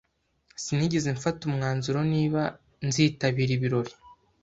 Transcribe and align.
Sinigeze 0.63 1.09
mfata 1.17 1.41
umwanzuro 1.49 1.99
niba 2.13 2.41
nzitabira 2.87 3.51
ibirori. 3.57 3.93